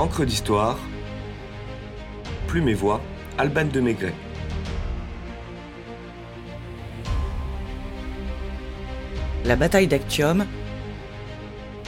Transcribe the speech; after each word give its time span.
Encre 0.00 0.24
d'histoire, 0.24 0.78
Plume 2.46 2.70
et 2.70 2.74
Voix, 2.74 3.02
Alban 3.36 3.66
de 3.66 3.80
Maigret. 3.80 4.14
La 9.44 9.56
bataille 9.56 9.88
d'Actium, 9.88 10.46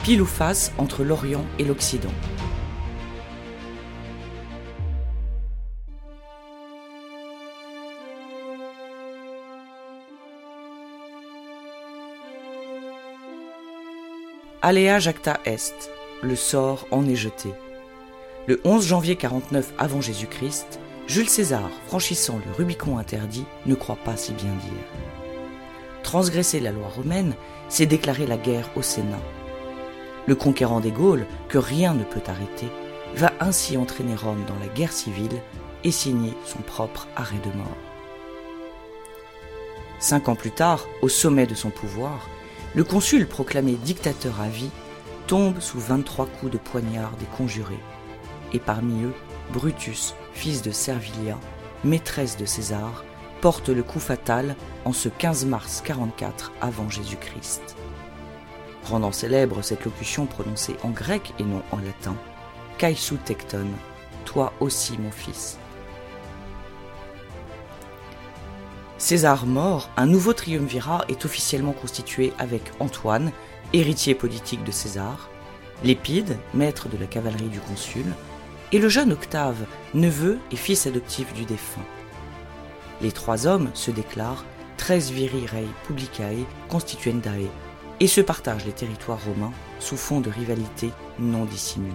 pile 0.03 0.21
ou 0.21 0.27
face 0.27 0.73
entre 0.77 1.03
l'Orient 1.03 1.43
et 1.57 1.65
l'Occident. 1.65 2.13
Aléa 14.61 14.99
jacta 14.99 15.39
est, 15.45 15.89
le 16.21 16.35
sort 16.35 16.85
en 16.91 17.07
est 17.07 17.15
jeté. 17.15 17.49
Le 18.45 18.59
11 18.65 18.85
janvier 18.85 19.15
49 19.15 19.71
avant 19.77 20.01
Jésus-Christ, 20.01 20.81
Jules 21.07 21.29
César, 21.29 21.69
franchissant 21.87 22.41
le 22.45 22.51
Rubicon 22.51 22.97
interdit, 22.97 23.45
ne 23.65 23.73
croit 23.73 23.97
pas 24.03 24.17
si 24.17 24.33
bien 24.33 24.51
dire. 24.51 24.83
Transgresser 26.03 26.59
la 26.59 26.73
loi 26.73 26.89
romaine, 26.89 27.35
c'est 27.69 27.85
déclarer 27.85 28.27
la 28.27 28.35
guerre 28.35 28.69
au 28.75 28.81
Sénat. 28.81 29.21
Le 30.27 30.35
conquérant 30.35 30.81
des 30.81 30.91
Gaules, 30.91 31.25
que 31.47 31.57
rien 31.57 31.93
ne 31.93 32.03
peut 32.03 32.23
arrêter, 32.27 32.67
va 33.15 33.31
ainsi 33.39 33.77
entraîner 33.77 34.15
Rome 34.15 34.43
dans 34.45 34.59
la 34.59 34.67
guerre 34.67 34.91
civile 34.91 35.41
et 35.85 35.91
signer 35.91 36.33
son 36.45 36.59
propre 36.59 37.07
arrêt 37.15 37.39
de 37.45 37.57
mort. 37.57 37.77
Cinq 39.99 40.27
ans 40.27 40.35
plus 40.35 40.51
tard, 40.51 40.85
au 41.01 41.07
sommet 41.07 41.47
de 41.47 41.55
son 41.55 41.69
pouvoir, 41.69 42.27
le 42.75 42.83
consul 42.83 43.25
proclamé 43.25 43.75
dictateur 43.75 44.41
à 44.41 44.49
vie 44.49 44.71
tombe 45.27 45.61
sous 45.61 45.79
23 45.79 46.25
coups 46.25 46.51
de 46.51 46.57
poignard 46.57 47.11
des 47.17 47.37
conjurés, 47.37 47.79
et 48.53 48.59
parmi 48.59 49.03
eux, 49.03 49.13
Brutus, 49.51 50.15
fils 50.33 50.61
de 50.61 50.71
Servilia, 50.71 51.37
maîtresse 51.83 52.37
de 52.37 52.45
César, 52.45 53.03
porte 53.41 53.69
le 53.69 53.83
coup 53.83 53.99
fatal 53.99 54.55
en 54.85 54.93
ce 54.93 55.09
15 55.09 55.45
mars 55.45 55.81
44 55.85 56.53
avant 56.61 56.89
Jésus-Christ. 56.89 57.75
Rendant 58.85 59.11
célèbre 59.11 59.61
cette 59.61 59.85
locution 59.85 60.25
prononcée 60.25 60.75
en 60.83 60.89
grec 60.89 61.33
et 61.39 61.43
non 61.43 61.61
en 61.71 61.77
latin, 61.77 62.15
Caesou 62.77 63.17
tecton, 63.17 63.67
toi 64.25 64.53
aussi 64.59 64.97
mon 64.97 65.11
fils. 65.11 65.57
César 68.97 69.45
mort, 69.45 69.89
un 69.97 70.05
nouveau 70.05 70.31
triumvirat 70.31 71.03
est 71.09 71.25
officiellement 71.25 71.73
constitué 71.73 72.31
avec 72.39 72.71
Antoine, 72.79 73.31
héritier 73.73 74.15
politique 74.15 74.63
de 74.63 74.71
César, 74.71 75.29
Lépide, 75.83 76.37
maître 76.53 76.87
de 76.87 76.97
la 76.97 77.07
cavalerie 77.07 77.49
du 77.49 77.59
consul, 77.59 78.05
et 78.73 78.79
le 78.79 78.89
jeune 78.89 79.13
Octave, 79.13 79.65
neveu 79.93 80.39
et 80.51 80.55
fils 80.55 80.87
adoptif 80.87 81.31
du 81.33 81.45
défunt. 81.45 81.85
Les 83.01 83.11
trois 83.11 83.45
hommes 83.45 83.69
se 83.75 83.91
déclarent 83.91 84.45
tres 84.77 85.11
viri 85.11 85.45
rei 85.45 85.67
publicae 85.85 86.43
constituendae 86.69 87.47
et 87.99 88.07
se 88.07 88.19
partagent 88.19 88.65
les 88.65 88.71
territoires 88.71 89.23
romains 89.23 89.53
sous 89.79 89.95
fond 89.95 90.21
de 90.21 90.31
rivalité 90.31 90.89
non 91.19 91.45
dissimulée. 91.45 91.93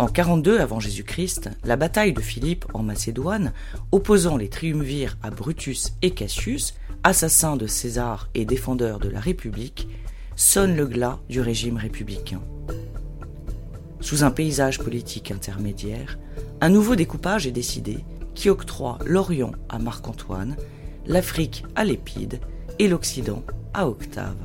En 0.00 0.08
42 0.08 0.58
avant 0.58 0.80
Jésus-Christ, 0.80 1.50
la 1.62 1.76
bataille 1.76 2.12
de 2.12 2.20
Philippe 2.20 2.66
en 2.74 2.82
Macédoine, 2.82 3.52
opposant 3.92 4.36
les 4.36 4.48
triumvirs 4.48 5.16
à 5.22 5.30
Brutus 5.30 5.92
et 6.02 6.10
Cassius, 6.10 6.74
assassins 7.04 7.56
de 7.56 7.66
César 7.66 8.30
et 8.34 8.46
défendeurs 8.46 8.98
de 8.98 9.10
la 9.10 9.20
République, 9.20 9.88
sonne 10.36 10.74
le 10.74 10.86
glas 10.86 11.20
du 11.28 11.40
régime 11.40 11.76
républicain. 11.76 12.40
Sous 14.00 14.24
un 14.24 14.30
paysage 14.30 14.78
politique 14.78 15.30
intermédiaire, 15.30 16.18
un 16.62 16.70
nouveau 16.70 16.96
découpage 16.96 17.46
est 17.46 17.52
décidé 17.52 17.98
qui 18.34 18.48
octroie 18.48 18.98
l'Orient 19.04 19.52
à 19.68 19.78
Marc-Antoine, 19.78 20.56
l'Afrique 21.06 21.64
à 21.76 21.84
Lépide 21.84 22.40
et 22.78 22.88
l'Occident 22.88 23.42
à 23.74 23.86
Octave. 23.86 24.36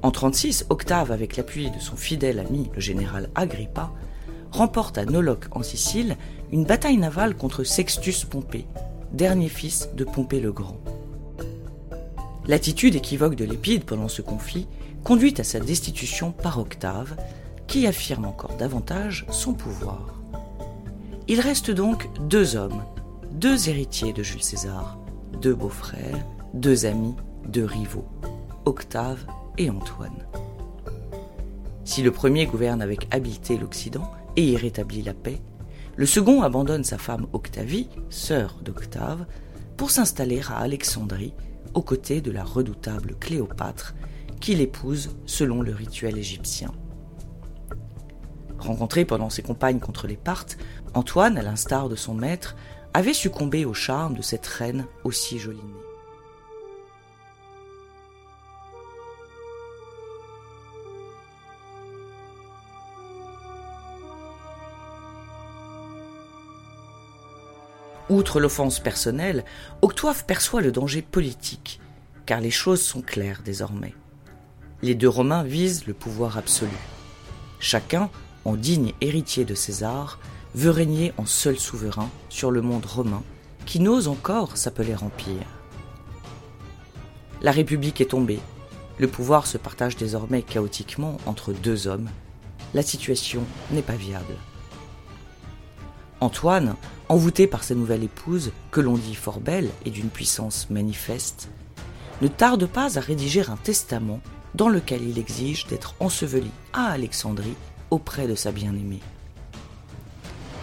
En 0.00 0.10
36, 0.10 0.66
Octave, 0.70 1.12
avec 1.12 1.36
l'appui 1.36 1.70
de 1.70 1.78
son 1.78 1.96
fidèle 1.96 2.38
ami 2.38 2.70
le 2.74 2.80
général 2.80 3.28
Agrippa, 3.34 3.92
remporte 4.50 4.96
à 4.96 5.04
Noloque 5.04 5.46
en 5.50 5.62
Sicile 5.62 6.16
une 6.52 6.64
bataille 6.64 6.96
navale 6.96 7.36
contre 7.36 7.64
Sextus 7.64 8.24
Pompée, 8.24 8.66
dernier 9.12 9.48
fils 9.48 9.88
de 9.94 10.04
Pompée 10.04 10.40
le 10.40 10.52
Grand. 10.52 10.78
L'attitude 12.46 12.94
équivoque 12.94 13.34
de 13.34 13.44
Lépide 13.44 13.84
pendant 13.84 14.08
ce 14.08 14.22
conflit 14.22 14.66
conduit 15.04 15.34
à 15.38 15.44
sa 15.44 15.60
destitution 15.60 16.32
par 16.32 16.58
Octave, 16.58 17.16
qui 17.66 17.86
affirme 17.86 18.24
encore 18.24 18.56
davantage 18.56 19.26
son 19.30 19.54
pouvoir. 19.54 20.20
Il 21.28 21.40
reste 21.40 21.70
donc 21.70 22.08
deux 22.28 22.56
hommes, 22.56 22.82
deux 23.32 23.68
héritiers 23.68 24.12
de 24.12 24.22
Jules 24.22 24.42
César, 24.42 24.98
deux 25.40 25.54
beaux-frères, 25.54 26.24
deux 26.54 26.86
amis, 26.86 27.14
deux 27.46 27.64
rivaux, 27.64 28.08
Octave 28.64 29.26
et 29.58 29.68
Antoine. 29.68 30.26
Si 31.84 32.02
le 32.02 32.10
premier 32.10 32.46
gouverne 32.46 32.82
avec 32.82 33.06
habileté 33.10 33.56
l'Occident 33.56 34.10
et 34.36 34.44
y 34.44 34.56
rétablit 34.56 35.02
la 35.02 35.14
paix, 35.14 35.40
le 35.98 36.06
second 36.06 36.42
abandonne 36.42 36.84
sa 36.84 36.96
femme 36.96 37.26
Octavie, 37.32 37.88
sœur 38.08 38.60
d'Octave, 38.62 39.26
pour 39.76 39.90
s'installer 39.90 40.40
à 40.48 40.58
Alexandrie 40.58 41.34
aux 41.74 41.82
côtés 41.82 42.20
de 42.20 42.30
la 42.30 42.44
redoutable 42.44 43.16
Cléopâtre, 43.18 43.96
qui 44.40 44.54
l'épouse 44.54 45.16
selon 45.26 45.60
le 45.60 45.72
rituel 45.72 46.16
égyptien. 46.16 46.70
Rencontré 48.60 49.04
pendant 49.04 49.28
ses 49.28 49.42
campagnes 49.42 49.80
contre 49.80 50.06
les 50.06 50.16
Parthes, 50.16 50.56
Antoine, 50.94 51.36
à 51.36 51.42
l'instar 51.42 51.88
de 51.88 51.96
son 51.96 52.14
maître, 52.14 52.54
avait 52.94 53.12
succombé 53.12 53.64
au 53.64 53.74
charme 53.74 54.14
de 54.14 54.22
cette 54.22 54.46
reine 54.46 54.86
aussi 55.02 55.40
jolie 55.40 55.58
Outre 68.18 68.40
l'offense 68.40 68.80
personnelle, 68.80 69.44
Octave 69.80 70.24
perçoit 70.24 70.60
le 70.60 70.72
danger 70.72 71.02
politique, 71.02 71.78
car 72.26 72.40
les 72.40 72.50
choses 72.50 72.82
sont 72.82 73.00
claires 73.00 73.42
désormais. 73.44 73.94
Les 74.82 74.96
deux 74.96 75.08
Romains 75.08 75.44
visent 75.44 75.86
le 75.86 75.94
pouvoir 75.94 76.36
absolu. 76.36 76.76
Chacun, 77.60 78.10
en 78.44 78.56
digne 78.56 78.92
héritier 79.00 79.44
de 79.44 79.54
César, 79.54 80.18
veut 80.56 80.72
régner 80.72 81.12
en 81.16 81.26
seul 81.26 81.60
souverain 81.60 82.10
sur 82.28 82.50
le 82.50 82.60
monde 82.60 82.86
romain, 82.86 83.22
qui 83.66 83.78
n'ose 83.78 84.08
encore 84.08 84.56
s'appeler 84.56 84.96
empire. 84.96 85.46
La 87.40 87.52
République 87.52 88.00
est 88.00 88.10
tombée. 88.10 88.40
Le 88.98 89.06
pouvoir 89.06 89.46
se 89.46 89.58
partage 89.58 89.96
désormais 89.96 90.42
chaotiquement 90.42 91.18
entre 91.24 91.52
deux 91.52 91.86
hommes. 91.86 92.10
La 92.74 92.82
situation 92.82 93.44
n'est 93.70 93.80
pas 93.80 93.94
viable. 93.94 94.34
Antoine, 96.20 96.74
envoûté 97.08 97.46
par 97.46 97.62
sa 97.62 97.74
nouvelle 97.74 98.02
épouse, 98.02 98.50
que 98.70 98.80
l'on 98.80 98.94
dit 98.94 99.14
fort 99.14 99.40
belle 99.40 99.70
et 99.84 99.90
d'une 99.90 100.08
puissance 100.08 100.68
manifeste, 100.68 101.48
ne 102.22 102.28
tarde 102.28 102.66
pas 102.66 102.98
à 102.98 103.00
rédiger 103.00 103.48
un 103.48 103.56
testament 103.56 104.20
dans 104.54 104.68
lequel 104.68 105.08
il 105.08 105.18
exige 105.18 105.66
d'être 105.66 105.94
enseveli 106.00 106.50
à 106.72 106.86
Alexandrie 106.86 107.54
auprès 107.90 108.26
de 108.26 108.34
sa 108.34 108.50
bien-aimée. 108.50 109.00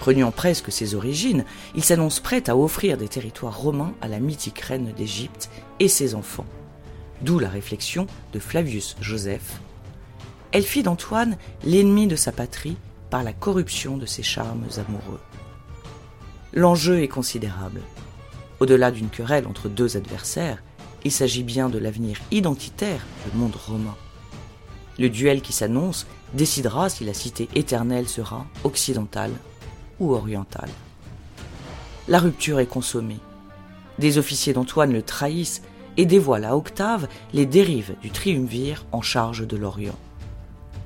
Reniant 0.01 0.31
presque 0.31 0.71
ses 0.71 0.93
origines, 0.93 1.45
il 1.73 1.83
s'annonce 1.83 2.19
prêt 2.19 2.49
à 2.49 2.57
offrir 2.57 2.97
des 2.97 3.07
territoires 3.07 3.57
romains 3.57 3.93
à 4.01 4.07
la 4.07 4.19
mythique 4.19 4.59
reine 4.59 4.91
d'Égypte 4.91 5.49
et 5.79 5.87
ses 5.87 6.13
enfants. 6.13 6.45
D'où 7.21 7.39
la 7.39 7.49
réflexion 7.49 8.07
de 8.33 8.39
Flavius 8.39 8.97
Joseph. 8.99 9.61
Elle 10.51 10.63
fit 10.63 10.83
d'Antoine 10.83 11.37
l'ennemi 11.63 12.07
de 12.07 12.15
sa 12.15 12.31
patrie 12.31 12.77
par 13.09 13.23
la 13.23 13.33
corruption 13.33 13.97
de 13.97 14.05
ses 14.05 14.23
charmes 14.23 14.67
amoureux. 14.77 15.21
L'enjeu 16.55 17.01
est 17.01 17.09
considérable. 17.09 17.81
Au-delà 18.61 18.89
d'une 18.89 19.09
querelle 19.09 19.45
entre 19.45 19.67
deux 19.67 19.97
adversaires, 19.97 20.63
il 21.03 21.11
s'agit 21.11 21.43
bien 21.43 21.67
de 21.67 21.77
l'avenir 21.77 22.17
identitaire 22.31 23.05
du 23.29 23.37
monde 23.37 23.57
romain. 23.57 23.97
Le 24.97 25.09
duel 25.09 25.41
qui 25.41 25.51
s'annonce 25.51 26.07
décidera 26.33 26.87
si 26.87 27.03
la 27.03 27.13
cité 27.13 27.49
éternelle 27.55 28.07
sera 28.07 28.45
occidentale 28.63 29.33
ou 29.99 30.13
orientale. 30.13 30.69
La 32.07 32.19
rupture 32.19 32.61
est 32.61 32.67
consommée. 32.67 33.19
Des 33.99 34.17
officiers 34.17 34.53
d'Antoine 34.53 34.93
le 34.93 35.01
trahissent 35.01 35.61
et 35.97 36.05
dévoilent 36.05 36.45
à 36.45 36.55
Octave 36.55 37.09
les 37.33 37.45
dérives 37.45 37.95
du 38.01 38.11
triumvir 38.11 38.85
en 38.93 39.01
charge 39.01 39.45
de 39.45 39.57
l'Orient. 39.57 39.99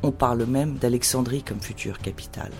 On 0.01 0.09
parle 0.09 0.45
même 0.45 0.77
d'Alexandrie 0.77 1.43
comme 1.43 1.61
future 1.61 1.99
capitale. 1.99 2.53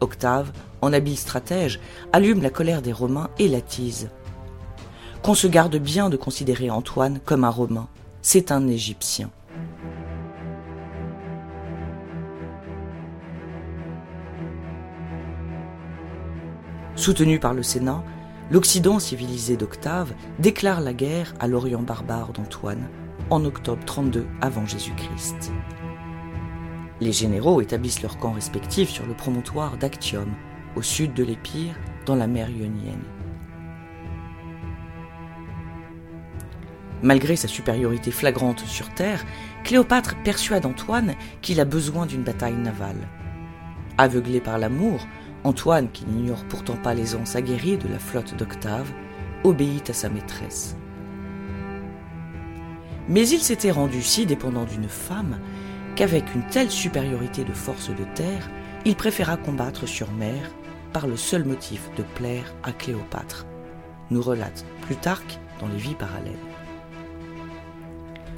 Octave, 0.00 0.52
en 0.82 0.92
habile 0.92 1.16
stratège, 1.16 1.80
allume 2.12 2.42
la 2.42 2.50
colère 2.50 2.82
des 2.82 2.92
Romains 2.92 3.30
et 3.38 3.48
l'attise. 3.48 4.08
qu'on 5.22 5.34
se 5.34 5.46
garde 5.46 5.76
bien 5.76 6.08
de 6.08 6.16
considérer 6.16 6.70
Antoine 6.70 7.20
comme 7.26 7.44
un 7.44 7.50
Romain. 7.50 7.88
C'est 8.22 8.52
un 8.52 8.66
Égyptien. 8.68 9.30
Soutenu 16.96 17.38
par 17.38 17.54
le 17.54 17.62
Sénat, 17.62 18.02
l'Occident 18.50 18.98
civilisé 18.98 19.56
d'Octave 19.56 20.12
déclare 20.38 20.80
la 20.80 20.92
guerre 20.92 21.34
à 21.38 21.48
l'Orient 21.48 21.82
barbare 21.82 22.32
d'Antoine 22.32 22.88
en 23.30 23.44
octobre 23.44 23.82
32 23.84 24.26
avant 24.40 24.66
Jésus-Christ. 24.66 25.52
Les 27.00 27.12
généraux 27.12 27.62
établissent 27.62 28.02
leurs 28.02 28.18
camps 28.18 28.32
respectifs 28.32 28.90
sur 28.90 29.06
le 29.06 29.14
promontoire 29.14 29.78
d'Actium, 29.78 30.34
au 30.76 30.82
sud 30.82 31.14
de 31.14 31.24
l'Épire, 31.24 31.74
dans 32.04 32.14
la 32.14 32.26
mer 32.26 32.50
Ionienne. 32.50 33.04
Malgré 37.02 37.36
sa 37.36 37.48
supériorité 37.48 38.10
flagrante 38.10 38.60
sur 38.60 38.90
terre, 38.90 39.24
Cléopâtre 39.64 40.16
persuade 40.22 40.66
Antoine 40.66 41.14
qu'il 41.40 41.58
a 41.60 41.64
besoin 41.64 42.04
d'une 42.04 42.22
bataille 42.22 42.56
navale. 42.56 43.08
Aveuglé 43.96 44.40
par 44.40 44.58
l'amour, 44.58 45.06
Antoine, 45.42 45.90
qui 45.90 46.04
n'ignore 46.04 46.44
pourtant 46.44 46.76
pas 46.76 46.92
l'aisance 46.92 47.34
aguerrie 47.34 47.78
de 47.78 47.88
la 47.88 47.98
flotte 47.98 48.36
d'Octave, 48.36 48.92
obéit 49.42 49.88
à 49.88 49.94
sa 49.94 50.10
maîtresse. 50.10 50.76
Mais 53.08 53.26
il 53.26 53.40
s'était 53.40 53.70
rendu 53.70 54.02
si 54.02 54.26
dépendant 54.26 54.64
d'une 54.64 54.88
femme 54.88 55.38
qu'avec 56.00 56.34
une 56.34 56.44
telle 56.44 56.70
supériorité 56.70 57.44
de 57.44 57.52
force 57.52 57.90
de 57.90 58.04
terre, 58.14 58.48
il 58.86 58.96
préféra 58.96 59.36
combattre 59.36 59.84
sur 59.84 60.10
mer 60.12 60.50
par 60.94 61.06
le 61.06 61.14
seul 61.18 61.44
motif 61.44 61.90
de 61.94 62.02
plaire 62.02 62.54
à 62.62 62.72
Cléopâtre, 62.72 63.44
nous 64.10 64.22
relate 64.22 64.64
Plutarque 64.80 65.38
dans 65.60 65.68
les 65.68 65.76
vies 65.76 65.94
parallèles. 65.94 66.32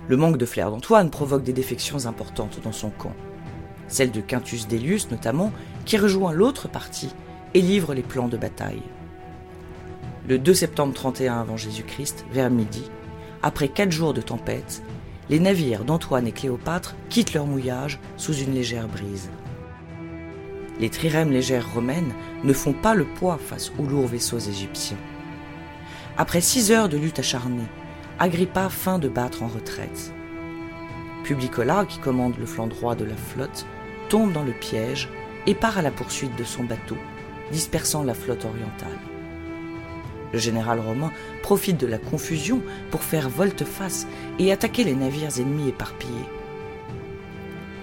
Le 0.08 0.16
manque 0.16 0.38
de 0.38 0.44
flair 0.44 0.72
d'Antoine 0.72 1.08
provoque 1.08 1.44
des 1.44 1.52
défections 1.52 2.06
importantes 2.06 2.58
dans 2.64 2.72
son 2.72 2.90
camp. 2.90 3.14
Celle 3.86 4.10
de 4.10 4.20
Quintus 4.20 4.66
Delius 4.66 5.12
notamment, 5.12 5.52
qui 5.84 5.96
rejoint 5.98 6.32
l'autre 6.32 6.66
partie 6.66 7.14
et 7.54 7.60
livre 7.60 7.94
les 7.94 8.02
plans 8.02 8.26
de 8.26 8.36
bataille. 8.36 8.82
Le 10.28 10.40
2 10.40 10.52
septembre 10.52 10.94
31 10.94 11.40
avant 11.40 11.56
Jésus-Christ, 11.56 12.24
vers 12.32 12.50
midi, 12.50 12.90
après 13.40 13.68
quatre 13.68 13.92
jours 13.92 14.14
de 14.14 14.20
tempête, 14.20 14.82
les 15.30 15.40
navires 15.40 15.84
d'Antoine 15.84 16.26
et 16.26 16.32
Cléopâtre 16.32 16.94
quittent 17.08 17.34
leur 17.34 17.46
mouillage 17.46 17.98
sous 18.16 18.34
une 18.34 18.54
légère 18.54 18.88
brise. 18.88 19.30
Les 20.80 20.90
trirèmes 20.90 21.30
légères 21.30 21.72
romaines 21.72 22.12
ne 22.44 22.52
font 22.52 22.72
pas 22.72 22.94
le 22.94 23.04
poids 23.04 23.38
face 23.38 23.72
aux 23.78 23.84
lourds 23.84 24.08
vaisseaux 24.08 24.38
égyptiens. 24.38 24.98
Après 26.16 26.40
six 26.40 26.72
heures 26.72 26.88
de 26.88 26.98
lutte 26.98 27.18
acharnée, 27.18 27.68
Agrippa 28.18 28.68
feint 28.68 28.98
de 28.98 29.08
battre 29.08 29.42
en 29.42 29.48
retraite. 29.48 30.12
Publicola, 31.24 31.86
qui 31.86 31.98
commande 31.98 32.36
le 32.38 32.46
flanc 32.46 32.66
droit 32.66 32.94
de 32.94 33.04
la 33.04 33.16
flotte, 33.16 33.66
tombe 34.08 34.32
dans 34.32 34.44
le 34.44 34.52
piège 34.52 35.08
et 35.46 35.54
part 35.54 35.78
à 35.78 35.82
la 35.82 35.90
poursuite 35.90 36.36
de 36.36 36.44
son 36.44 36.64
bateau, 36.64 36.96
dispersant 37.50 38.02
la 38.02 38.14
flotte 38.14 38.44
orientale. 38.44 39.11
Le 40.32 40.38
général 40.38 40.80
romain 40.80 41.12
profite 41.42 41.78
de 41.78 41.86
la 41.86 41.98
confusion 41.98 42.62
pour 42.90 43.02
faire 43.02 43.28
volte-face 43.28 44.06
et 44.38 44.50
attaquer 44.52 44.84
les 44.84 44.94
navires 44.94 45.38
ennemis 45.38 45.68
éparpillés. 45.68 46.12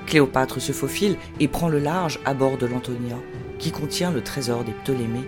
Cléopâtre 0.07 0.60
se 0.60 0.72
faufile 0.72 1.18
et 1.40 1.48
prend 1.48 1.69
le 1.69 1.78
large 1.78 2.19
à 2.25 2.34
bord 2.34 2.57
de 2.57 2.66
l'Antonia, 2.66 3.18
qui 3.60 3.72
contient 3.72 4.12
le 4.12 4.24
trésor 4.24 4.63
des 4.63 4.72
Ptolémées, 4.72 5.28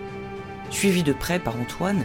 suivi 0.70 1.04
de 1.04 1.12
près 1.12 1.38
par 1.38 1.56
Antoine, 1.56 2.04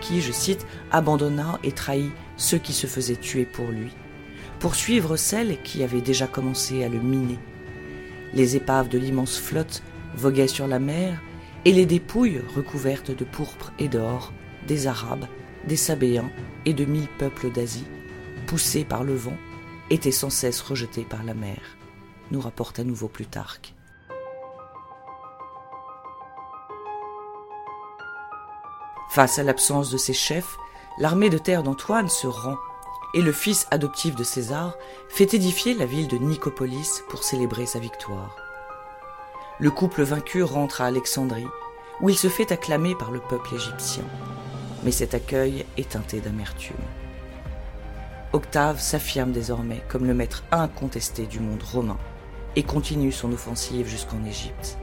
qui, 0.00 0.20
je 0.20 0.32
cite, 0.32 0.66
abandonna 0.90 1.60
et 1.62 1.70
trahit 1.70 2.10
ceux 2.36 2.58
qui 2.58 2.72
se 2.72 2.88
faisaient 2.88 3.16
tuer 3.16 3.44
pour 3.44 3.68
lui, 3.68 3.92
pour 4.58 4.74
suivre 4.74 5.16
celles 5.16 5.62
qui 5.62 5.84
avaient 5.84 6.00
déjà 6.00 6.26
commencé 6.26 6.82
à 6.82 6.88
le 6.88 6.98
miner. 6.98 7.38
Les 8.34 8.56
épaves 8.56 8.88
de 8.88 8.98
l'immense 8.98 9.38
flotte 9.38 9.82
voguaient 10.16 10.48
sur 10.48 10.66
la 10.66 10.80
mer, 10.80 11.22
et 11.64 11.72
les 11.72 11.86
dépouilles 11.86 12.40
recouvertes 12.54 13.16
de 13.16 13.24
pourpre 13.24 13.72
et 13.78 13.88
d'or 13.88 14.32
des 14.66 14.86
Arabes, 14.86 15.26
des 15.66 15.76
Sabéens 15.76 16.30
et 16.64 16.74
de 16.74 16.84
mille 16.84 17.08
peuples 17.18 17.50
d'Asie, 17.50 17.86
poussés 18.46 18.84
par 18.84 19.04
le 19.04 19.14
vent, 19.14 19.36
étaient 19.90 20.10
sans 20.10 20.30
cesse 20.30 20.60
rejetés 20.60 21.04
par 21.04 21.22
la 21.24 21.34
mer, 21.34 21.60
nous 22.30 22.40
rapporte 22.40 22.78
à 22.78 22.84
nouveau 22.84 23.08
Plutarque. 23.08 23.74
Face 29.10 29.38
à 29.38 29.42
l'absence 29.42 29.90
de 29.90 29.96
ses 29.96 30.12
chefs, 30.12 30.56
l'armée 30.98 31.30
de 31.30 31.38
terre 31.38 31.62
d'Antoine 31.62 32.08
se 32.08 32.26
rend 32.26 32.56
et 33.14 33.22
le 33.22 33.32
fils 33.32 33.66
adoptif 33.70 34.14
de 34.14 34.24
César 34.24 34.74
fait 35.08 35.32
édifier 35.32 35.74
la 35.74 35.86
ville 35.86 36.08
de 36.08 36.18
Nicopolis 36.18 37.02
pour 37.08 37.24
célébrer 37.24 37.64
sa 37.64 37.78
victoire. 37.78 38.36
Le 39.58 39.70
couple 39.70 40.02
vaincu 40.02 40.42
rentre 40.42 40.82
à 40.82 40.86
Alexandrie, 40.86 41.46
où 42.02 42.10
il 42.10 42.18
se 42.18 42.28
fait 42.28 42.52
acclamer 42.52 42.94
par 42.94 43.10
le 43.10 43.20
peuple 43.20 43.54
égyptien 43.54 44.04
mais 44.82 44.90
cet 44.90 45.14
accueil 45.14 45.64
est 45.76 45.90
teinté 45.90 46.20
d'amertume. 46.20 46.76
Octave 48.32 48.80
s'affirme 48.80 49.32
désormais 49.32 49.82
comme 49.88 50.06
le 50.06 50.14
maître 50.14 50.44
incontesté 50.50 51.26
du 51.26 51.40
monde 51.40 51.62
romain 51.62 51.98
et 52.54 52.62
continue 52.62 53.12
son 53.12 53.32
offensive 53.32 53.86
jusqu'en 53.86 54.24
Égypte. 54.24 54.78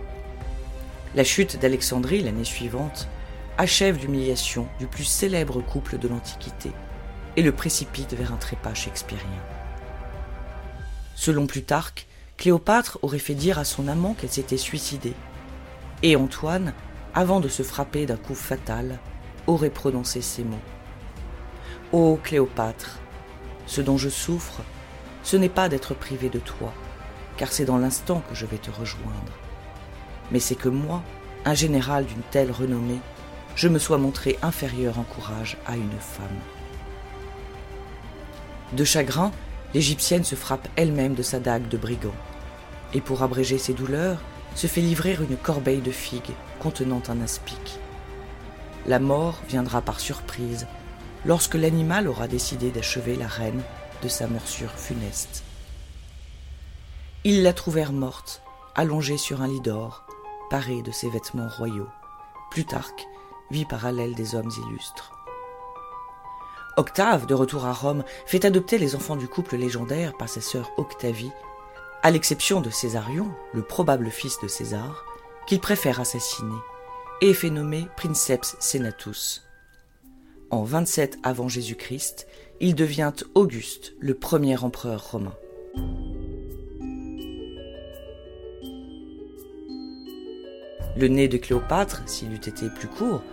La 1.16 1.24
chute 1.24 1.60
d'Alexandrie 1.60 2.22
l'année 2.22 2.44
suivante 2.44 3.08
achève 3.58 4.02
l'humiliation 4.02 4.68
du 4.80 4.88
plus 4.88 5.04
célèbre 5.04 5.62
couple 5.62 5.98
de 5.98 6.08
l'Antiquité 6.08 6.72
et 7.36 7.42
le 7.42 7.52
précipite 7.52 8.14
vers 8.14 8.34
un 8.34 8.38
trépas 8.38 8.74
shakespearien. 8.74 9.44
Selon 11.16 11.46
Plutarque, 11.46 12.08
Cléopâtre 12.38 13.00
aurait 13.02 13.20
fait 13.20 13.36
dire 13.36 13.60
à 13.60 13.64
son 13.64 13.88
amant 13.88 14.14
qu'elle 14.14 14.32
s'était 14.32 14.58
suicidée, 14.58 15.14
et 16.02 16.16
Antoine, 16.16 16.74
avant 17.14 17.40
de 17.40 17.48
se 17.48 17.64
frapper 17.64 18.06
d'un 18.06 18.18
coup 18.18 18.36
fatal, 18.36 19.00
aurait 19.48 19.70
prononcé 19.70 20.22
ces 20.22 20.44
mots. 20.44 20.58
Ô 21.92 22.20
Cléopâtre, 22.22 23.00
ce 23.66 23.82
dont 23.82 23.98
je 23.98 24.10
souffre, 24.10 24.62
ce 25.24 25.38
n'est 25.38 25.50
pas 25.50 25.70
d'être 25.70 25.94
privé 25.94 26.30
de 26.30 26.40
toi, 26.40 26.74
car 27.38 27.52
c'est 27.52 27.66
dans 27.66 27.78
l'instant 27.78 28.24
que 28.30 28.36
je 28.36 28.46
vais 28.46 28.58
te 28.58 28.72
rejoindre. 28.72 29.34
Mais 30.32 30.40
c'est 30.40 30.56
que 30.56 30.70
moi, 30.70 31.04
un 31.46 31.54
général 31.54 32.06
d'une 32.06 32.22
telle 32.32 32.52
renommée, 32.52 33.00
je 33.56 33.68
me 33.68 33.80
sois 33.80 33.98
montré 33.98 34.38
inférieur 34.42 34.98
en 35.00 35.04
courage 35.04 35.58
à 35.66 35.76
une 35.76 36.00
femme. 36.00 36.28
De 38.74 38.84
chagrin, 38.84 39.32
l'Égyptienne 39.74 40.24
se 40.24 40.36
frappe 40.36 40.68
elle-même 40.76 41.14
de 41.14 41.22
sa 41.22 41.40
dague 41.40 41.68
de 41.68 41.78
brigand, 41.78 42.16
et 42.94 43.02
pour 43.02 43.22
abréger 43.22 43.58
ses 43.58 43.74
douleurs, 43.74 44.20
se 44.56 44.68
fait 44.68 44.82
livrer 44.82 45.18
une 45.30 45.38
corbeille 45.38 45.82
de 45.82 45.92
figues 45.92 46.34
contenant 46.60 47.02
un 47.08 47.22
aspic 47.22 47.80
la 48.86 49.00
mort 49.00 49.40
viendra 49.48 49.82
par 49.82 50.00
surprise 50.00 50.68
lorsque 51.26 51.56
l'animal 51.56 52.08
aura 52.08 52.28
décidé 52.28 52.70
d'achever 52.70 53.16
la 53.16 53.28
reine 53.28 53.64
de 54.02 54.08
sa 54.08 54.28
morsure 54.28 54.72
funeste. 54.72 55.44
Ils 57.24 57.44
la 57.44 57.54
trouvèrent 57.54 57.94
morte, 57.94 58.42
allongée 58.76 59.18
sur 59.18 59.42
un 59.42 59.48
lit 59.48 59.62
d'or, 59.62 60.06
parée 60.50 60.82
de 60.82 60.92
ses 60.92 61.10
vêtements 61.10 61.48
royaux. 61.48 61.88
Plutarque 62.52 63.08
vit 63.52 63.66
parallèle 63.66 64.16
des 64.16 64.36
hommes 64.36 64.52
illustres. 64.68 65.14
Octave, 66.76 67.26
de 67.28 67.34
retour 67.34 67.66
à 67.66 67.72
Rome, 67.72 68.04
fait 68.26 68.46
adopter 68.46 68.78
les 68.78 68.96
enfants 68.96 69.16
du 69.16 69.28
couple 69.28 69.56
légendaire 69.56 70.18
par 70.18 70.28
sa 70.28 70.42
sœur 70.42 70.72
Octavie, 70.76 71.32
à 72.02 72.12
l'exception 72.12 72.60
de 72.60 72.70
Césarion, 72.70 73.32
le 73.54 73.62
probable 73.62 74.10
fils 74.10 74.40
de 74.42 74.50
César, 74.50 75.06
qu'il 75.48 75.62
préfère 75.62 76.02
assassiner 76.02 76.58
et 77.24 77.34
fait 77.34 77.50
nommer 77.50 77.88
Princeps 77.96 78.58
Senatus. 78.60 79.48
En 80.52 80.64
27 80.64 81.20
avant 81.24 81.48
Jésus-Christ, 81.48 82.28
il 82.60 82.76
devient 82.76 83.14
Auguste, 83.34 83.94
le 84.02 84.14
premier 84.14 84.62
empereur 84.62 85.12
romain. 85.12 85.34
Le 90.98 91.08
nez 91.08 91.30
de 91.30 91.38
Cléopâtre, 91.38 92.04
s'il 92.08 92.34
eût 92.34 92.36
été 92.36 92.70
plus 92.70 92.90
court, 92.90 93.24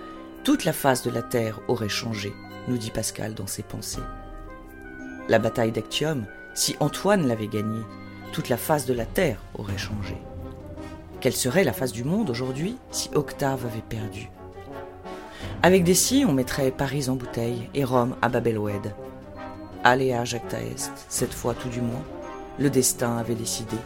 toute 0.45 0.65
la 0.65 0.73
face 0.73 1.03
de 1.03 1.11
la 1.11 1.23
terre 1.23 1.61
aurait 1.67 1.89
changé, 1.89 2.33
nous 2.69 2.79
dit 2.79 2.93
Pascal 2.93 3.35
dans 3.35 3.49
ses 3.49 3.65
pensées. 3.65 3.99
La 5.29 5.41
bataille 5.41 5.73
d'Actium, 5.73 6.27
si 6.55 6.77
Antoine 6.79 7.27
l'avait 7.27 7.49
gagnée, 7.49 7.83
toute 8.33 8.51
la 8.51 8.57
face 8.57 8.87
de 8.87 8.95
la 8.95 9.05
terre 9.05 9.43
aurait 9.55 9.79
changé. 9.79 10.17
Quelle 11.21 11.37
serait 11.37 11.65
la 11.65 11.75
face 11.75 11.93
du 11.93 12.03
monde 12.03 12.31
aujourd'hui 12.31 12.79
si 12.91 13.11
Octave 13.15 13.67
avait 13.67 13.83
perdu? 13.87 14.31
Avec 15.63 15.85
des 15.85 15.95
si, 15.95 16.25
on 16.27 16.33
mettrait 16.33 16.71
Paris 16.71 17.11
en 17.11 17.15
bouteille 17.15 17.69
et 17.75 17.85
Rome 17.85 18.17
à 18.23 18.31
Babelwed. 18.31 18.95
Allez 19.85 20.15
à 20.15 20.25
Jacta 20.25 20.59
Est, 20.59 20.91
cette 21.11 21.35
fois 21.35 21.53
tout 21.53 21.69
du 21.69 21.83
moins, 21.83 22.03
le 22.59 22.71
destin 22.71 23.19
avait 23.19 23.35
décidé 23.35 23.77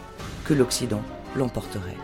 que 0.44 0.54
l'Occident 0.54 1.02
l'emporterait. 1.34 1.96